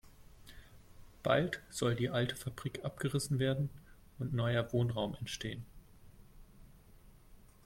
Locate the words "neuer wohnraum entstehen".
4.33-5.63